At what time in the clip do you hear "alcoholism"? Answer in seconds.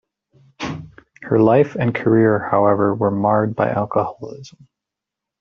3.69-4.67